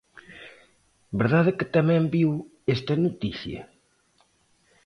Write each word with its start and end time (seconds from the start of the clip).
¿Verdade 1.19 1.51
que 1.57 1.71
tamén 1.75 2.03
viu 2.15 2.31
esta 2.75 2.93
noticia? 3.05 3.61